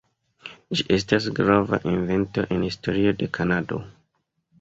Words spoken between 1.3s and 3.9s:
grava evento en historio de Kanado.